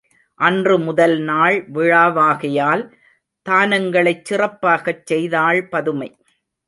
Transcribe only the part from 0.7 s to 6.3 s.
முதல்நாள் விழாவாகையால் தானங்களைச் சிறப்பாகச் செய்தாள் பதுமை.